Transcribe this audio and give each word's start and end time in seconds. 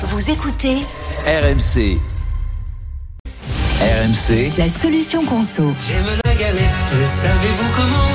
Vous 0.00 0.30
écoutez 0.30 0.76
RMC. 1.26 1.98
RMC, 3.80 4.50
la 4.58 4.68
solution 4.68 5.22
conso. 5.24 5.72
J'aime 5.88 6.04
la 6.24 6.34
galette, 6.34 6.58
savez-vous 7.06 7.68
comment? 7.76 8.08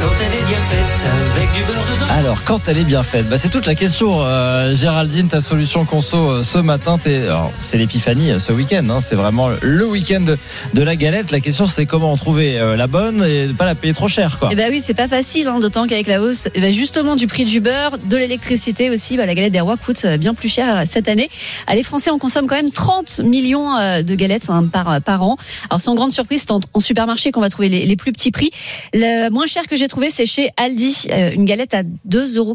Quand 0.00 0.14
elle 0.18 0.38
est 0.38 0.46
bien 0.46 0.56
faite, 0.56 1.10
avec 1.36 1.52
du 1.52 1.62
beurre 1.64 1.84
dedans. 1.94 2.12
Alors, 2.18 2.44
quand 2.44 2.60
elle 2.68 2.78
est 2.78 2.84
bien 2.84 3.02
faite 3.02 3.28
bah, 3.28 3.36
C'est 3.36 3.50
toute 3.50 3.66
la 3.66 3.74
question. 3.74 4.22
Euh, 4.24 4.74
Géraldine, 4.74 5.28
ta 5.28 5.42
solution 5.42 5.84
conso 5.84 6.16
euh, 6.16 6.42
ce 6.42 6.56
matin, 6.56 6.98
c'est 7.62 7.76
l'épiphanie 7.76 8.30
euh, 8.30 8.38
ce 8.38 8.52
week-end. 8.52 8.82
hein, 8.88 9.00
c'est 9.00 9.14
vraiment 9.14 9.50
le 9.60 9.86
week-end 9.86 10.20
de, 10.22 10.38
de 10.72 10.82
la 10.82 10.96
galette. 10.96 11.30
La 11.32 11.40
question, 11.40 11.66
c'est 11.66 11.84
comment 11.84 12.16
trouver 12.16 12.58
euh, 12.58 12.76
la 12.76 12.86
bonne 12.86 13.22
et 13.22 13.48
ne 13.48 13.52
pas 13.52 13.66
la 13.66 13.74
payer 13.74 13.92
trop 13.92 14.08
cher. 14.08 14.38
Quoi. 14.38 14.48
Eh 14.52 14.54
ben 14.56 14.70
oui, 14.72 14.80
c'est 14.82 14.94
pas 14.94 15.08
facile, 15.08 15.48
hein, 15.48 15.58
d'autant 15.60 15.86
qu'avec 15.86 16.06
la 16.06 16.22
hausse 16.22 16.48
eh 16.54 16.60
ben 16.62 16.72
justement 16.72 17.14
du 17.14 17.26
prix 17.26 17.44
du 17.44 17.60
beurre, 17.60 17.98
de 18.02 18.16
l'électricité 18.16 18.88
aussi, 18.88 19.18
bah, 19.18 19.26
la 19.26 19.34
galette 19.34 19.52
des 19.52 19.60
rois 19.60 19.76
coûte 19.76 20.06
bien 20.18 20.32
plus 20.32 20.48
cher 20.48 20.84
cette 20.86 21.08
année. 21.10 21.28
Ah, 21.66 21.74
les 21.74 21.82
Français, 21.82 22.10
on 22.10 22.18
consomme 22.18 22.46
quand 22.46 22.56
même 22.56 22.70
30 22.72 23.20
millions 23.20 23.76
euh, 23.76 24.02
de 24.02 24.14
galettes 24.14 24.48
hein, 24.48 24.64
par, 24.72 25.02
par 25.02 25.09
an. 25.18 25.36
Alors 25.68 25.80
sans 25.80 25.94
grande 25.94 26.12
surprise, 26.12 26.40
c'est 26.42 26.50
en, 26.52 26.60
en 26.74 26.80
supermarché 26.80 27.32
qu'on 27.32 27.40
va 27.40 27.48
trouver 27.50 27.68
les, 27.68 27.84
les 27.86 27.96
plus 27.96 28.12
petits 28.12 28.30
prix. 28.30 28.50
Le 28.94 29.28
moins 29.30 29.46
cher 29.46 29.66
que 29.66 29.76
j'ai 29.76 29.88
trouvé, 29.88 30.10
c'est 30.10 30.26
chez 30.26 30.50
Aldi, 30.56 31.06
euh, 31.10 31.32
une 31.32 31.44
galette 31.44 31.74
à 31.74 31.82
2,49 31.82 32.36
euros. 32.38 32.54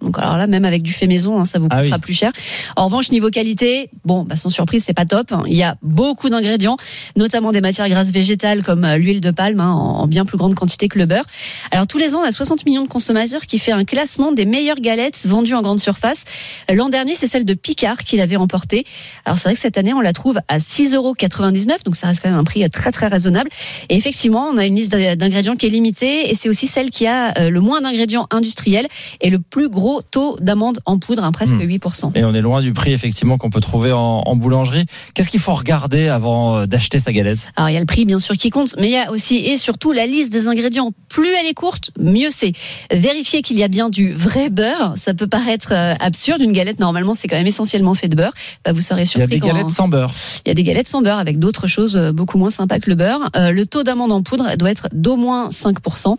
Donc 0.00 0.18
alors 0.18 0.36
là, 0.36 0.46
même 0.46 0.64
avec 0.64 0.82
du 0.82 0.92
fait 0.92 1.06
maison, 1.06 1.38
hein, 1.38 1.44
ça 1.44 1.58
vous 1.58 1.68
Ah 1.70 1.82
coûtera 1.82 1.96
oui. 1.96 2.00
plus 2.02 2.14
cher. 2.14 2.32
En 2.76 2.86
revanche, 2.86 3.10
niveau 3.10 3.30
qualité, 3.30 3.90
bon, 4.04 4.24
bah, 4.24 4.36
sans 4.36 4.50
surprise, 4.50 4.84
c'est 4.84 4.94
pas 4.94 5.06
top. 5.06 5.32
Il 5.46 5.54
y 5.56 5.62
a 5.62 5.76
beaucoup 5.82 6.28
d'ingrédients, 6.30 6.76
notamment 7.16 7.52
des 7.52 7.60
matières 7.60 7.88
grasses 7.88 8.10
végétales 8.12 8.62
comme 8.62 8.84
euh, 8.84 8.96
l'huile 8.96 9.20
de 9.20 9.30
palme, 9.30 9.60
hein, 9.60 9.72
en 9.72 10.00
en 10.00 10.06
bien 10.06 10.24
plus 10.24 10.38
grande 10.38 10.54
quantité 10.54 10.88
que 10.88 10.98
le 10.98 11.04
beurre. 11.06 11.24
Alors 11.72 11.86
tous 11.86 11.98
les 11.98 12.14
ans, 12.14 12.20
on 12.20 12.24
a 12.24 12.32
60 12.32 12.64
millions 12.64 12.84
de 12.84 12.88
consommateurs 12.88 13.42
qui 13.42 13.58
fait 13.58 13.72
un 13.72 13.84
classement 13.84 14.32
des 14.32 14.46
meilleures 14.46 14.80
galettes 14.80 15.26
vendues 15.26 15.54
en 15.54 15.60
grande 15.62 15.80
surface. 15.80 16.24
L'an 16.72 16.88
dernier, 16.88 17.14
c'est 17.16 17.26
celle 17.26 17.44
de 17.44 17.52
Picard 17.54 17.98
qui 17.98 18.16
l'avait 18.16 18.36
remportée. 18.36 18.86
Alors 19.26 19.36
c'est 19.38 19.44
vrai 19.48 19.54
que 19.54 19.60
cette 19.60 19.76
année, 19.76 19.92
on 19.92 20.00
la 20.00 20.12
trouve 20.14 20.40
à 20.48 20.58
6,99 20.58 21.59
donc 21.84 21.96
ça 21.96 22.06
reste 22.08 22.20
quand 22.22 22.30
même 22.30 22.38
un 22.38 22.44
prix 22.44 22.68
très 22.70 22.90
très 22.92 23.06
raisonnable. 23.06 23.50
Et 23.88 23.96
effectivement, 23.96 24.48
on 24.52 24.56
a 24.56 24.64
une 24.66 24.76
liste 24.76 24.92
d'ingrédients 24.92 25.54
qui 25.56 25.66
est 25.66 25.70
limitée 25.70 26.30
et 26.30 26.34
c'est 26.34 26.48
aussi 26.48 26.66
celle 26.66 26.90
qui 26.90 27.06
a 27.06 27.36
euh, 27.38 27.50
le 27.50 27.60
moins 27.60 27.80
d'ingrédients 27.80 28.26
industriels 28.30 28.86
et 29.20 29.30
le 29.30 29.38
plus 29.38 29.68
gros 29.68 30.02
taux 30.02 30.36
d'amande 30.40 30.80
en 30.86 30.98
poudre, 30.98 31.24
hein, 31.24 31.32
presque 31.32 31.50
Hmm. 31.54 31.60
8%. 31.60 32.12
Et 32.14 32.24
on 32.24 32.32
est 32.32 32.40
loin 32.40 32.62
du 32.62 32.72
prix 32.72 32.92
effectivement 32.92 33.36
qu'on 33.38 33.50
peut 33.50 33.60
trouver 33.60 33.92
en, 33.92 34.22
en 34.24 34.36
boulangerie. 34.36 34.86
Qu'est-ce 35.14 35.28
qu'il 35.30 35.40
faut 35.40 35.54
regarder 35.54 36.08
avant 36.08 36.58
euh, 36.58 36.66
d'acheter 36.66 36.98
sa 37.00 37.12
galette? 37.12 37.50
Alors 37.56 37.70
il 37.70 37.74
y 37.74 37.76
a 37.76 37.80
le 37.80 37.86
prix 37.86 38.04
bien 38.04 38.18
sûr 38.18 38.36
qui 38.36 38.50
compte, 38.50 38.74
mais 38.78 38.88
il 38.88 38.92
y 38.92 38.96
a 38.96 39.10
aussi 39.10 39.36
et 39.36 39.56
surtout 39.56 39.90
la 39.92 40.06
liste 40.06 40.32
des 40.32 40.46
ingrédients. 40.46 40.92
Plus 41.08 41.28
elle 41.28 41.46
est 41.46 41.54
courte, 41.54 41.90
mieux 41.98 42.28
c'est. 42.30 42.52
Vérifier 42.92 43.42
qu'il 43.42 43.58
y 43.58 43.62
a 43.64 43.68
bien 43.68 43.88
du 43.88 44.12
vrai 44.12 44.48
beurre. 44.48 44.94
Ça 44.96 45.12
peut 45.14 45.26
paraître 45.26 45.72
euh, 45.72 45.94
absurde. 45.98 46.40
Une 46.40 46.52
galette 46.52 46.78
normalement 46.78 47.14
c'est 47.14 47.26
quand 47.28 47.36
même 47.36 47.46
essentiellement 47.46 47.94
fait 47.94 48.08
de 48.08 48.16
beurre. 48.16 48.32
Bah, 48.64 48.72
vous 48.72 48.80
serez 48.80 49.00
Il 49.00 49.00
y 49.00 49.02
a 49.02 49.06
surpris 49.06 49.40
des 49.40 49.46
galettes 49.46 49.70
sans 49.70 49.88
beurre. 49.88 50.12
il 50.46 50.48
y 50.48 50.52
a 50.52 50.54
des 50.54 50.62
galettes 50.62 50.88
sans 50.88 51.02
beurre 51.02 51.18
avec 51.18 51.38
d'autres 51.38 51.49
choses 51.66 51.96
euh, 51.96 52.12
beaucoup 52.12 52.38
moins 52.38 52.50
sympas 52.50 52.78
que 52.78 52.88
le 52.90 52.96
beurre. 52.96 53.30
Euh, 53.36 53.50
le 53.52 53.66
taux 53.66 53.82
d'amande 53.82 54.12
en 54.12 54.22
poudre 54.22 54.56
doit 54.56 54.70
être 54.70 54.88
d'au 54.92 55.16
moins 55.16 55.48
5%. 55.50 56.16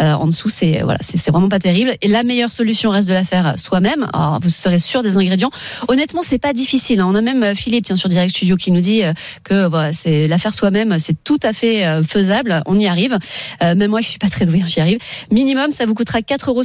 Euh, 0.00 0.12
en 0.12 0.26
dessous, 0.26 0.48
c'est 0.48 0.80
voilà, 0.82 0.98
c'est 1.02 1.30
vraiment 1.30 1.48
pas 1.48 1.58
terrible. 1.58 1.94
Et 2.02 2.08
la 2.08 2.22
meilleure 2.22 2.50
solution 2.52 2.90
reste 2.90 3.08
de 3.08 3.12
la 3.12 3.24
faire 3.24 3.58
soi-même. 3.58 4.08
Alors, 4.12 4.38
vous 4.42 4.50
serez 4.50 4.78
sûr 4.78 5.02
des 5.02 5.16
ingrédients. 5.18 5.50
Honnêtement, 5.88 6.22
c'est 6.22 6.38
pas 6.38 6.52
difficile. 6.52 7.00
hein. 7.00 7.06
On 7.08 7.14
a 7.14 7.20
même 7.20 7.42
euh, 7.42 7.54
Philippe, 7.54 7.84
tiens, 7.84 7.96
sur 7.96 8.08
Direct 8.08 8.34
Studio, 8.34 8.56
qui 8.56 8.70
nous 8.72 8.80
dit 8.80 9.02
euh, 9.04 9.12
que 9.44 9.66
voilà, 9.68 9.92
c'est 9.92 10.26
la 10.26 10.38
faire 10.38 10.54
soi-même, 10.54 10.98
c'est 10.98 11.22
tout 11.24 11.38
à 11.42 11.52
fait 11.52 12.02
faisable. 12.02 12.62
On 12.66 12.78
y 12.78 12.86
arrive. 12.86 13.18
Euh, 13.62 13.74
même 13.74 13.90
moi, 13.90 14.00
je 14.00 14.08
suis 14.08 14.18
pas 14.18 14.28
très 14.28 14.46
douée, 14.46 14.60
hein, 14.62 14.66
j'y 14.66 14.80
arrive. 14.80 14.98
Minimum, 15.30 15.70
ça 15.70 15.86
vous 15.86 15.94
coûtera 15.94 16.20
4,50 16.20 16.48
euros 16.48 16.62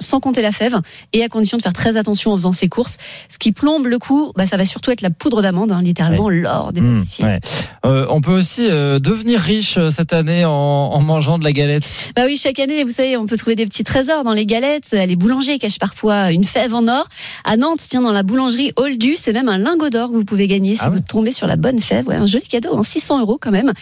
sans 0.00 0.20
compter 0.20 0.42
la 0.42 0.52
fève 0.52 0.76
et 1.12 1.22
à 1.22 1.28
condition 1.28 1.56
de 1.58 1.62
faire 1.62 1.72
très 1.72 1.96
attention 1.96 2.32
en 2.32 2.36
faisant 2.36 2.52
ses 2.52 2.68
courses. 2.68 2.96
Ce 3.28 3.38
qui 3.38 3.52
plombe 3.52 3.86
le 3.86 3.98
coup, 3.98 4.32
bah, 4.36 4.46
ça 4.46 4.56
va 4.56 4.64
surtout 4.64 4.90
être 4.90 5.00
la 5.02 5.10
poudre 5.10 5.42
d'amande, 5.42 5.72
hein, 5.72 5.82
littéralement 5.82 6.28
l'or 6.28 6.72
des 6.72 6.80
Mmh, 6.80 6.94
pâtissiers. 6.94 7.24
ouais. 7.24 7.40
Euh, 7.84 8.06
on 8.08 8.20
peut 8.20 8.32
aussi 8.32 8.66
euh, 8.70 8.98
devenir 8.98 9.40
riche 9.40 9.76
euh, 9.78 9.90
cette 9.90 10.12
année 10.12 10.44
en, 10.44 10.50
en 10.50 11.00
mangeant 11.00 11.38
de 11.38 11.44
la 11.44 11.52
galette. 11.52 11.88
Bah 12.16 12.22
oui, 12.26 12.36
chaque 12.36 12.58
année, 12.58 12.82
vous 12.84 12.90
savez, 12.90 13.16
on 13.16 13.26
peut 13.26 13.36
trouver 13.36 13.56
des 13.56 13.66
petits 13.66 13.84
trésors 13.84 14.24
dans 14.24 14.32
les 14.32 14.46
galettes. 14.46 14.90
Les 14.92 15.16
boulangers 15.16 15.58
cachent 15.58 15.78
parfois 15.78 16.30
une 16.32 16.44
fève 16.44 16.74
en 16.74 16.88
or. 16.88 17.06
À 17.44 17.56
Nantes, 17.56 17.80
tiens, 17.86 18.00
dans 18.00 18.12
la 18.12 18.22
boulangerie 18.22 18.72
Oldu, 18.76 19.16
c'est 19.16 19.32
même 19.32 19.48
un 19.48 19.58
lingot 19.58 19.90
d'or 19.90 20.10
que 20.10 20.16
vous 20.16 20.24
pouvez 20.24 20.46
gagner 20.46 20.74
si 20.76 20.80
Ah 20.84 20.88
ouais 20.90 20.96
vous 20.96 21.02
tombez 21.06 21.32
sur 21.32 21.46
la 21.46 21.56
bonne 21.56 21.80
fève. 21.80 22.06
Ouais, 22.08 22.16
un 22.16 22.26
joli 22.26 22.46
cadeau, 22.46 22.76
hein, 22.76 22.82
600 22.82 23.20
euros 23.20 23.38
quand 23.40 23.50
même. 23.50 23.72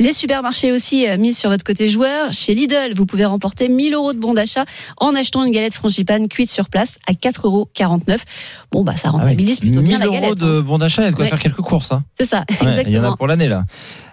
Les 0.00 0.12
supermarchés 0.12 0.72
aussi 0.72 1.06
mis 1.18 1.32
sur 1.32 1.50
votre 1.50 1.64
côté 1.64 1.88
joueur. 1.88 2.32
Chez 2.32 2.54
Lidl, 2.54 2.92
vous 2.94 3.06
pouvez 3.06 3.24
remporter 3.24 3.68
1000 3.68 3.94
euros 3.94 4.12
de 4.12 4.18
bon 4.18 4.34
d'achat 4.34 4.64
en 4.96 5.14
achetant 5.14 5.44
une 5.44 5.52
galette 5.52 5.74
frangipane 5.74 6.28
cuite 6.28 6.50
sur 6.50 6.68
place 6.68 6.98
à 7.06 7.12
4,49 7.12 7.44
euros. 7.44 7.68
Bon, 8.72 8.84
bah 8.84 8.96
ça 8.96 9.08
Ah 9.12 9.16
ouais. 9.16 9.22
rentabilise 9.22 9.60
plutôt 9.60 9.80
1000 9.80 9.88
bien 9.88 9.98
la 9.98 10.06
euros 10.06 10.14
galette. 10.14 10.38
de 10.38 10.58
hein. 10.58 10.62
bon 10.66 10.78
d'achat 10.78 11.06
et 11.06 11.10
de 11.10 11.14
quoi 11.16 11.26
faire 11.26 11.38
quelques 11.38 11.60
courses. 11.60 11.92
hein. 11.92 12.02
C'est 12.18 12.24
ça, 12.26 12.44
exactement. 12.60 13.16
Pour 13.22 13.28
l'année 13.28 13.46
là. 13.46 13.62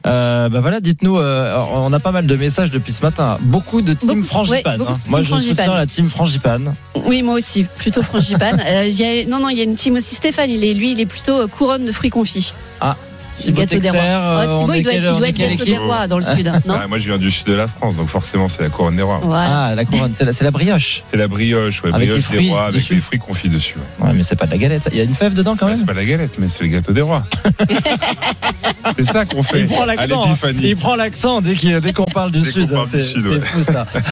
Euh, 0.05 0.49
bah 0.49 0.59
voilà, 0.59 0.79
dites-nous, 0.81 1.17
euh, 1.17 1.57
on 1.73 1.91
a 1.93 1.99
pas 1.99 2.11
mal 2.11 2.27
de 2.27 2.35
messages 2.35 2.69
depuis 2.69 2.93
ce 2.93 3.01
matin. 3.01 3.39
Beaucoup 3.41 3.81
de 3.81 3.93
team 3.93 4.09
Beaucoup- 4.21 4.23
frangipane. 4.27 4.73
ouais, 4.73 4.77
beaucoup 4.77 4.91
hein. 4.91 4.99
team 5.01 5.09
Moi, 5.09 5.21
je 5.23 5.27
frangipane. 5.29 5.57
soutiens 5.57 5.75
la 5.75 5.87
team 5.87 6.09
frangipane. 6.09 6.73
Oui, 7.07 7.23
moi 7.23 7.33
aussi, 7.33 7.63
plutôt 7.75 8.03
frangipane. 8.03 8.61
Euh, 8.67 8.85
il 8.85 8.93
y 8.93 9.03
a- 9.03 9.25
non, 9.25 9.39
non, 9.39 9.49
il 9.49 9.57
y 9.57 9.61
a 9.61 9.63
une 9.63 9.73
team 9.73 9.95
aussi. 9.95 10.13
Stéphane, 10.13 10.51
il 10.51 10.63
est, 10.63 10.75
lui, 10.75 10.91
il 10.91 10.99
est 10.99 11.07
plutôt 11.07 11.47
couronne 11.47 11.87
de 11.87 11.91
fruits 11.91 12.11
confits. 12.11 12.53
Le 12.83 12.87
Thibaut 13.41 13.61
gâteau 13.61 13.75
des 13.75 13.81
Texer, 13.81 13.89
rois. 13.97 14.01
euh, 14.05 14.45
Oh, 14.49 14.59
Thibaut, 14.61 14.73
est 14.73 14.77
il 14.79 14.83
doit 14.83 14.93
être, 14.93 15.01
il 15.03 15.07
on 15.09 15.17
doit 15.17 15.27
est 15.27 15.29
être 15.29 15.35
quelle 15.37 15.49
gâteau 15.51 15.63
des 15.65 15.71
équipe 15.71 15.81
rois 15.83 16.07
dans 16.07 16.17
le 16.17 16.23
sud, 16.23 16.51
non 16.65 16.75
Ah, 16.81 16.87
moi, 16.87 16.97
je 16.99 17.05
viens 17.05 17.17
du 17.17 17.31
sud 17.31 17.47
de 17.47 17.53
la 17.53 17.67
France, 17.67 17.95
donc 17.95 18.07
forcément, 18.09 18.47
c'est 18.49 18.61
la 18.63 18.69
couronne 18.69 18.95
des 18.95 19.01
rois. 19.01 19.19
Voilà. 19.23 19.65
Ah, 19.67 19.75
la 19.75 19.85
couronne, 19.85 20.13
c'est 20.13 20.41
la, 20.43 20.51
brioche. 20.51 21.03
C'est 21.09 21.17
la 21.17 21.27
brioche, 21.27 21.83
ouais, 21.83 21.89
Avec 21.93 22.07
brioche 22.09 22.15
les 22.17 22.21
fruits 22.21 22.43
des 22.45 22.49
rois, 22.51 22.63
avec 22.63 22.75
dessus. 22.75 22.95
les 22.95 23.01
fruits 23.01 23.19
confits 23.19 23.49
dessus. 23.49 23.75
ouais. 23.99 24.07
Ouais, 24.07 24.13
mais 24.15 24.23
c'est 24.23 24.35
pas 24.35 24.45
de 24.45 24.51
la 24.51 24.57
galette. 24.57 24.89
Il 24.91 24.97
y 24.97 25.01
a 25.01 25.03
une 25.03 25.15
fève 25.15 25.33
dedans 25.33 25.55
quand 25.57 25.67
même. 25.67 25.75
c'est 25.77 25.85
pas 25.85 25.93
la 25.93 26.05
galette, 26.05 26.33
mais 26.37 26.47
c'est 26.47 26.63
le 26.63 26.69
gâteau 26.69 26.91
des 26.93 27.01
rois. 27.01 27.23
c'est 28.97 29.05
ça 29.05 29.25
qu'on 29.25 29.43
fait 29.43 29.61
Il 29.61 29.67
prend 29.67 29.85
l'accent. 29.85 30.25
hein. 30.31 30.51
Il 30.61 30.75
prend 30.75 30.95
l'accent 30.95 31.41
dès 31.41 31.55
qu'on 31.93 32.03
parle 32.05 32.31
du 32.31 32.39
qu'on 32.39 32.45
sud. 32.51 32.69
C'est 32.87 33.41
fou 33.43 33.63
ça. 33.63 33.85